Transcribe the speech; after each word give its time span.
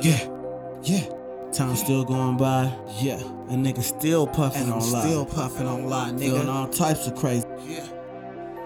Yeah, 0.00 0.28
yeah. 0.82 1.04
Time 1.52 1.74
still 1.76 2.04
going 2.04 2.36
by. 2.36 2.70
Yeah. 3.00 3.16
A 3.48 3.54
nigga 3.54 3.82
still 3.82 4.26
puffing 4.26 4.62
And 4.62 4.72
I'm 4.72 4.80
on 4.80 4.92
lie. 4.92 5.00
still 5.06 5.24
puffing 5.24 5.66
on 5.66 5.88
lie, 5.88 6.08
Feeling 6.18 6.42
nigga. 6.42 6.48
all 6.48 6.68
types 6.68 7.06
of 7.06 7.14
crazy. 7.14 7.46
Yeah. 7.66 7.86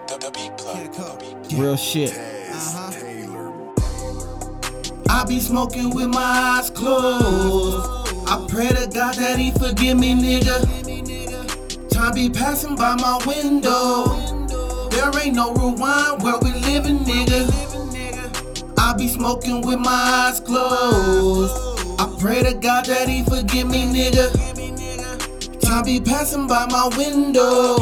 The 0.07 0.31
beat 0.33 0.57
plug. 0.57 1.53
Real 1.53 1.77
shit. 1.77 2.11
Uh-huh. 2.17 2.91
I 5.09 5.23
be 5.25 5.39
smoking 5.39 5.93
with 5.95 6.07
my 6.07 6.21
eyes 6.59 6.69
closed. 6.69 7.87
I 8.27 8.45
pray 8.49 8.67
to 8.69 8.87
God 8.93 9.15
that 9.15 9.37
he 9.39 9.51
forgive 9.51 9.97
me, 9.99 10.13
nigga. 10.15 11.89
Time 11.89 12.13
be 12.13 12.29
passing 12.29 12.75
by 12.75 12.95
my 12.95 13.19
window. 13.25 14.17
There 14.89 15.11
ain't 15.23 15.35
no 15.35 15.53
rewind 15.53 16.21
where 16.23 16.37
we 16.39 16.51
living, 16.61 16.99
nigga. 16.99 17.70
Be 19.01 19.07
smoking 19.07 19.61
with 19.61 19.79
my 19.79 19.89
eyes 19.91 20.39
closed. 20.39 21.55
I 21.99 22.15
pray 22.19 22.43
to 22.43 22.53
God 22.53 22.85
that 22.85 23.09
he 23.09 23.23
forgive 23.23 23.67
me, 23.67 23.85
nigga. 23.85 24.29
Time 25.59 25.85
be 25.85 25.99
passing 25.99 26.45
by 26.45 26.67
my 26.67 26.87
window. 26.95 27.79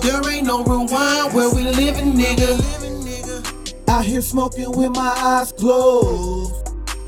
There 0.00 0.26
ain't 0.32 0.46
no 0.46 0.64
rewind 0.64 1.34
where 1.34 1.54
we 1.54 1.64
living, 1.64 2.14
nigga. 2.14 2.56
Out 3.86 4.06
here 4.06 4.22
smoking 4.22 4.72
with 4.72 4.92
my 4.92 5.12
eyes 5.18 5.52
closed. 5.52 6.54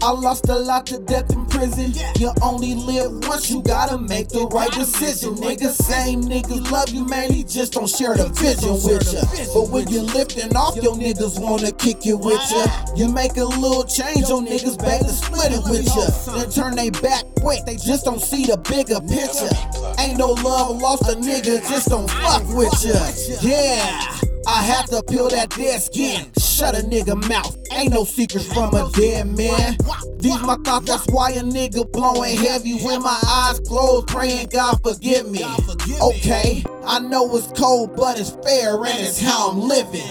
I 0.03 0.11
lost 0.11 0.51
a 0.51 0.55
lot 0.59 0.85
to 0.89 0.99
death 0.99 1.35
prison. 1.63 1.95
You 2.19 2.33
only 2.43 2.75
live 2.75 3.27
once, 3.29 3.51
you 3.51 3.63
gotta 3.63 3.99
make 3.99 4.29
the 4.29 4.47
right 4.49 4.71
decision. 4.73 5.35
Nigga, 5.37 5.71
same 5.71 6.23
niggas 6.23 6.71
love 6.71 6.91
you, 6.91 7.07
man. 7.07 7.33
He 7.33 7.45
just 7.45 7.73
don't 7.75 7.89
share 7.89 8.17
the 8.17 8.29
vision 8.29 8.75
with 8.83 9.13
ya. 9.13 9.23
But 9.55 9.71
when 9.71 9.89
you're 9.89 10.03
lifting 10.03 10.55
off, 10.57 10.77
your 10.77 10.95
niggas 10.95 11.39
wanna 11.39 11.73
kick 11.73 12.07
it 12.07 12.19
with 12.19 12.43
ya. 12.51 12.67
You 12.97 13.09
make 13.09 13.37
a 13.37 13.45
little 13.45 13.85
change, 13.85 14.29
your 14.29 14.43
niggas 14.43 14.79
back 14.79 15.01
to 15.01 15.09
split 15.09 15.53
it 15.53 15.63
with 15.71 15.87
ya. 15.87 16.07
Then 16.35 16.51
turn 16.51 16.77
they 16.77 16.91
back 16.91 17.25
quick, 17.41 17.65
they 17.65 17.77
just 17.77 18.05
don't 18.05 18.21
see 18.21 18.47
the 18.47 18.57
bigger 18.57 19.01
picture. 19.01 19.53
Ain't 20.03 20.19
no 20.19 20.33
love 20.43 20.81
lost, 20.81 21.03
a 21.09 21.15
nigga 21.15 21.61
just 21.69 21.89
don't 21.89 22.11
fuck 22.11 22.43
with 22.55 22.75
ya. 22.85 22.99
Yeah. 23.41 24.22
I 24.47 24.63
have 24.63 24.87
to 24.87 25.03
peel 25.09 25.29
that 25.29 25.51
dead 25.51 25.81
skin. 25.81 26.31
Shut 26.39 26.75
a 26.75 26.83
nigga 26.83 27.17
mouth. 27.29 27.57
Ain't 27.73 27.93
no 27.93 28.05
secrets 28.05 28.53
from 28.53 28.75
a 28.75 28.91
dead 28.93 29.27
man. 29.37 29.77
These 30.19 30.41
my 30.43 30.57
thoughts, 30.65 30.87
that's 30.87 31.07
why 31.09 31.31
a 31.33 31.43
nigga 31.43 31.91
blowing 31.91 32.37
heavy 32.37 32.79
when 32.85 33.03
my 33.03 33.19
eyes 33.27 33.61
closed, 33.61 34.09
praying 34.09 34.49
God 34.49 34.81
forgive 34.83 35.31
me. 35.31 35.45
Okay, 36.01 36.65
I 36.85 36.99
know 36.99 37.35
it's 37.37 37.47
cold, 37.59 37.97
but 37.97 38.19
it's 38.19 38.31
fair 38.45 38.77
and 38.85 38.99
it's 38.99 39.21
how 39.21 39.51
I'm 39.51 39.61
living. 39.61 40.03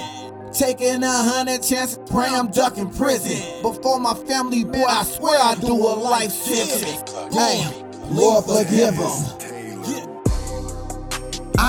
Taking 0.53 1.03
a 1.03 1.07
hundred 1.09 1.63
chances, 1.63 1.99
pray 2.09 2.27
I'm 2.27 2.51
ducking 2.51 2.89
prison. 2.91 3.61
Before 3.61 3.99
my 3.99 4.13
family, 4.13 4.65
boy, 4.65 4.83
I 4.85 5.03
swear 5.03 5.39
I 5.39 5.55
do 5.55 5.73
a 5.73 5.93
life 5.95 6.31
sentence. 6.31 7.11
Hey, 7.33 7.65
Lord 8.09 8.45
forgive 8.45 8.97
them. 8.97 9.50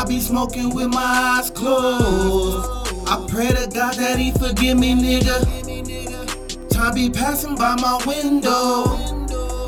I 0.02 0.04
be 0.04 0.18
smoking 0.18 0.74
with 0.74 0.88
my 0.88 1.00
eyes 1.00 1.48
closed. 1.48 2.66
I 3.06 3.24
pray 3.28 3.46
to 3.46 3.70
God 3.72 3.94
that 3.94 4.18
he 4.18 4.32
forgive 4.32 4.76
me, 4.76 4.94
nigga. 4.94 6.68
Time 6.70 6.94
be 6.96 7.08
passing 7.08 7.54
by 7.54 7.76
my 7.76 8.02
window. 8.04 8.96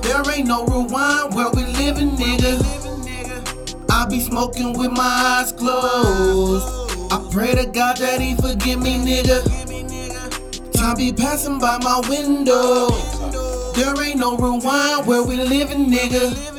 There 0.01 0.23
ain't 0.35 0.49
no 0.49 0.67
rewind 0.67 1.35
where 1.35 1.51
we 1.53 1.63
living, 1.79 2.17
nigga. 2.17 2.59
I 3.89 4.07
be 4.07 4.19
smoking 4.19 4.77
with 4.77 4.91
my 4.91 5.05
eyes 5.05 5.53
closed. 5.53 6.67
I 7.13 7.29
pray 7.31 7.55
to 7.55 7.67
God 7.67 7.99
that 7.99 8.21
he 8.21 8.35
forgive 8.35 8.83
me, 8.83 8.99
nigga. 8.99 10.73
Time 10.73 10.97
be 10.97 11.13
passing 11.13 11.61
by 11.61 11.79
my 11.79 12.01
window. 12.09 12.89
There 13.75 13.95
ain't 14.03 14.19
no 14.19 14.37
rewind 14.37 15.07
where 15.07 15.23
we 15.23 15.37
living, 15.37 15.93
nigga. 15.93 16.54